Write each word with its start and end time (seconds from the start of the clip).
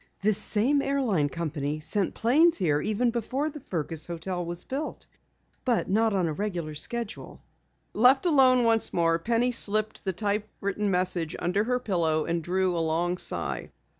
"This 0.21 0.39
same 0.39 0.81
airline 0.81 1.29
company 1.29 1.79
sent 1.79 2.15
planes 2.15 2.57
here 2.57 2.81
even 2.81 3.11
before 3.11 3.51
the 3.51 3.59
Fergus 3.59 4.07
hotel 4.07 4.43
was 4.43 4.65
built, 4.65 5.05
but 5.63 5.87
not 5.91 6.11
on 6.11 6.25
a 6.25 6.33
regular 6.33 6.73
schedule." 6.73 7.39
Left 7.93 8.25
alone 8.25 8.63
once 8.63 8.91
more, 8.91 9.19
Penny 9.19 9.51
slipped 9.51 10.03
the 10.03 10.11
typewritten 10.11 10.89
message 10.89 11.35
under 11.37 11.65
her 11.65 11.77
pillow 11.79 12.25
and 12.25 12.41
drew 12.43 12.75
a 12.75 12.79
long 12.81 13.19
sigh. 13.19 13.69